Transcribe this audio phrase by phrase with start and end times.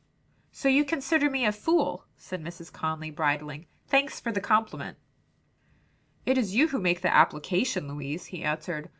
[0.51, 2.73] "So you consider me a fool," said Mrs.
[2.73, 4.97] Conly, bridling, "thanks for the compliment."
[6.25, 8.89] "It is you who make the application, Louise," he answered.